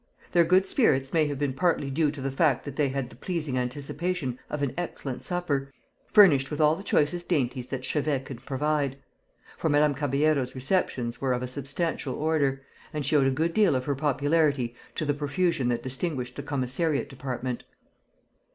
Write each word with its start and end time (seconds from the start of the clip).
Their 0.31 0.43
good 0.45 0.65
spirits 0.65 1.13
may 1.13 1.27
have 1.27 1.37
been 1.37 1.53
partly 1.53 1.91
due 1.91 2.09
to 2.09 2.21
the 2.21 2.31
fact 2.31 2.65
that 2.65 2.75
they 2.75 2.89
had 2.89 3.11
the 3.11 3.15
pleasing 3.15 3.55
anticipation 3.55 4.39
of 4.49 4.63
an 4.63 4.73
excellent 4.75 5.23
supper, 5.23 5.69
furnished 6.07 6.49
with 6.49 6.59
all 6.59 6.73
the 6.73 6.81
choicest 6.81 7.29
dainties 7.29 7.67
that 7.67 7.85
Chevet 7.85 8.25
can 8.25 8.37
provide; 8.37 8.97
for 9.57 9.69
Madame 9.69 9.93
Caballero's 9.93 10.55
receptions 10.55 11.21
were 11.21 11.33
of 11.33 11.43
a 11.43 11.47
substantial 11.47 12.15
order, 12.15 12.63
and 12.91 13.05
she 13.05 13.15
owed 13.15 13.27
a 13.27 13.29
good 13.29 13.53
deal 13.53 13.75
of 13.75 13.85
her 13.85 13.93
popularity 13.93 14.73
to 14.95 15.05
the 15.05 15.13
profusion 15.13 15.67
that 15.67 15.83
distinguished 15.83 16.35
the 16.35 16.41
commissariat 16.41 17.07
department. 17.07 17.63